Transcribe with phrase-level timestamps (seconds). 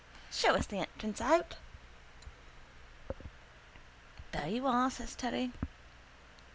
[0.31, 1.57] Show us the entrance out.
[4.31, 5.51] —There you are, says Terry.